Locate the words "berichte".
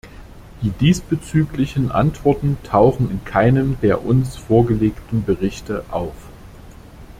5.23-5.85